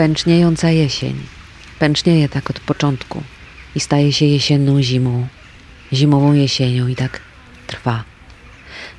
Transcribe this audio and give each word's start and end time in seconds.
Pęczniejąca 0.00 0.70
jesień. 0.70 1.14
Pęcznieje 1.78 2.28
tak 2.28 2.50
od 2.50 2.60
początku 2.60 3.22
i 3.74 3.80
staje 3.80 4.12
się 4.12 4.26
jesienną 4.26 4.82
zimą, 4.82 5.26
zimową 5.92 6.32
jesienią 6.32 6.88
i 6.88 6.96
tak 6.96 7.20
trwa. 7.66 8.04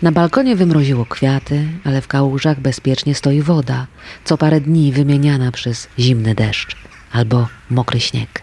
Na 0.01 0.11
balkonie 0.11 0.55
wymroziło 0.55 1.05
kwiaty, 1.05 1.67
ale 1.83 2.01
w 2.01 2.07
kałużach 2.07 2.59
bezpiecznie 2.59 3.15
stoi 3.15 3.41
woda, 3.41 3.87
co 4.25 4.37
parę 4.37 4.61
dni 4.61 4.91
wymieniana 4.91 5.51
przez 5.51 5.87
zimny 5.99 6.35
deszcz 6.35 6.75
albo 7.11 7.47
mokry 7.69 7.99
śnieg. 7.99 8.41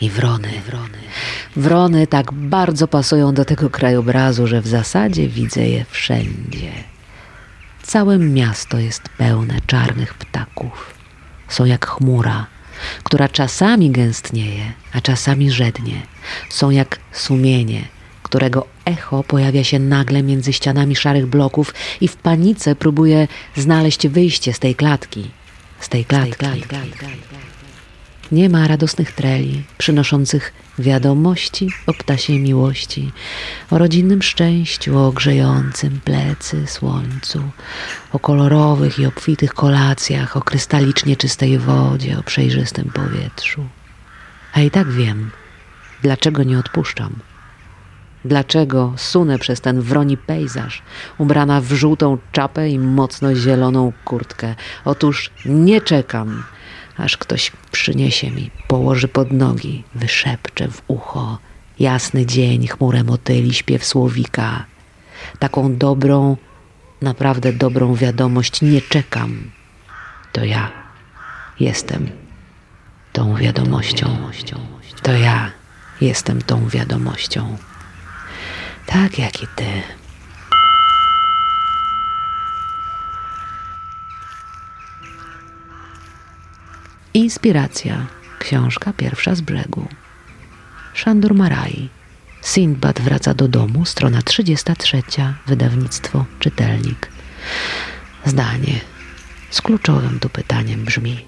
I 0.00 0.10
wrony, 0.10 0.48
wrony. 0.66 0.98
Wrony 1.56 2.06
tak 2.06 2.32
bardzo 2.32 2.88
pasują 2.88 3.34
do 3.34 3.44
tego 3.44 3.70
krajobrazu, 3.70 4.46
że 4.46 4.60
w 4.60 4.68
zasadzie 4.68 5.28
widzę 5.28 5.68
je 5.68 5.84
wszędzie. 5.90 6.72
Całe 7.82 8.18
miasto 8.18 8.78
jest 8.78 9.02
pełne 9.08 9.58
czarnych 9.66 10.14
ptaków. 10.14 10.97
Są 11.48 11.64
jak 11.64 11.86
chmura, 11.86 12.46
która 13.04 13.28
czasami 13.28 13.90
gęstnieje, 13.90 14.72
a 14.92 15.00
czasami 15.00 15.50
rzednie. 15.50 16.02
Są 16.48 16.70
jak 16.70 16.98
sumienie, 17.12 17.88
którego 18.22 18.66
echo 18.84 19.24
pojawia 19.24 19.64
się 19.64 19.78
nagle 19.78 20.22
między 20.22 20.52
ścianami 20.52 20.96
szarych 20.96 21.26
bloków 21.26 21.74
i 22.00 22.08
w 22.08 22.16
panice 22.16 22.76
próbuje 22.76 23.28
znaleźć 23.56 24.08
wyjście 24.08 24.52
z 24.52 24.58
tej 24.58 24.74
klatki. 24.74 25.30
Z 25.80 25.88
tej 25.88 26.04
klatki. 26.04 26.32
Z 26.32 26.38
tej 26.38 26.62
klatki. 26.62 27.06
Nie 28.32 28.48
ma 28.48 28.68
radosnych 28.68 29.12
treli 29.12 29.64
przynoszących 29.78 30.52
wiadomości 30.78 31.70
o 31.86 31.92
ptasiej 31.92 32.40
miłości, 32.40 33.12
o 33.70 33.78
rodzinnym 33.78 34.22
szczęściu, 34.22 34.98
o 34.98 35.12
grzejącym 35.12 36.00
plecy 36.04 36.66
słońcu, 36.66 37.42
o 38.12 38.18
kolorowych 38.18 38.98
i 38.98 39.06
obfitych 39.06 39.54
kolacjach, 39.54 40.36
o 40.36 40.40
krystalicznie 40.40 41.16
czystej 41.16 41.58
wodzie, 41.58 42.18
o 42.18 42.22
przejrzystym 42.22 42.90
powietrzu. 42.90 43.64
A 44.52 44.60
i 44.60 44.70
tak 44.70 44.90
wiem, 44.90 45.30
dlaczego 46.02 46.42
nie 46.42 46.58
odpuszczam. 46.58 47.12
Dlaczego 48.24 48.94
sunę 48.96 49.38
przez 49.38 49.60
ten 49.60 49.80
wroni 49.80 50.16
pejzaż, 50.16 50.82
ubrana 51.18 51.60
w 51.60 51.72
żółtą 51.72 52.18
czapę 52.32 52.68
i 52.68 52.78
mocno 52.78 53.34
zieloną 53.34 53.92
kurtkę? 54.04 54.54
Otóż 54.84 55.30
nie 55.44 55.80
czekam, 55.80 56.44
aż 56.98 57.16
ktoś 57.16 57.52
przyniesie 57.72 58.30
mi, 58.30 58.50
położy 58.68 59.08
pod 59.08 59.32
nogi, 59.32 59.84
wyszepcze 59.94 60.68
w 60.68 60.82
ucho. 60.88 61.38
Jasny 61.78 62.26
dzień, 62.26 62.66
chmurę 62.66 63.04
motyli, 63.04 63.54
śpiew 63.54 63.84
słowika. 63.84 64.64
Taką 65.38 65.76
dobrą, 65.76 66.36
naprawdę 67.02 67.52
dobrą 67.52 67.94
wiadomość 67.94 68.62
nie 68.62 68.82
czekam. 68.82 69.50
To 70.32 70.44
ja 70.44 70.70
jestem 71.60 72.10
tą 73.12 73.34
wiadomością. 73.34 74.16
To 75.02 75.12
ja 75.12 75.50
jestem 76.00 76.42
tą 76.42 76.68
wiadomością. 76.68 77.56
Tak 78.86 79.18
jak 79.18 79.42
i 79.42 79.46
ty. 79.56 79.82
Inspiracja. 87.14 88.06
Książka 88.38 88.92
pierwsza 88.92 89.34
z 89.34 89.40
brzegu. 89.40 89.88
Szandur 90.94 91.34
Marai. 91.34 91.88
Sindbad 92.42 93.00
wraca 93.00 93.34
do 93.34 93.48
domu, 93.48 93.84
strona 93.84 94.22
33, 94.22 95.02
wydawnictwo 95.46 96.24
Czytelnik. 96.38 97.08
Zdanie 98.24 98.80
z 99.50 99.62
kluczowym 99.62 100.20
tu 100.20 100.28
pytaniem 100.28 100.84
brzmi. 100.84 101.27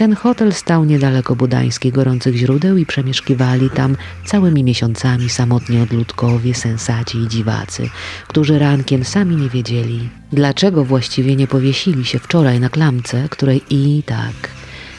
Ten 0.00 0.14
hotel 0.14 0.52
stał 0.52 0.84
niedaleko 0.84 1.36
budańskich 1.36 1.92
gorących 1.92 2.36
źródeł 2.36 2.76
i 2.76 2.86
przemieszkiwali 2.86 3.70
tam 3.70 3.96
całymi 4.24 4.64
miesiącami 4.64 5.28
samotni 5.28 5.80
odludkowie, 5.80 6.54
sensaci 6.54 7.18
i 7.18 7.28
dziwacy, 7.28 7.88
którzy 8.28 8.58
rankiem 8.58 9.04
sami 9.04 9.36
nie 9.36 9.48
wiedzieli, 9.48 10.08
dlaczego 10.32 10.84
właściwie 10.84 11.36
nie 11.36 11.46
powiesili 11.46 12.04
się 12.04 12.18
wczoraj 12.18 12.60
na 12.60 12.68
klamce, 12.68 13.28
której 13.30 13.62
i 13.70 14.02
tak 14.06 14.50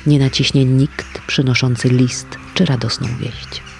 nie 0.07 0.19
naciśnie 0.19 0.65
nikt 0.65 1.21
przynoszący 1.27 1.89
list 1.89 2.27
czy 2.53 2.65
radosną 2.65 3.07
wieść. 3.19 3.70